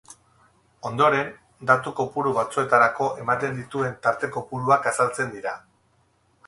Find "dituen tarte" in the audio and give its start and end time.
3.61-4.33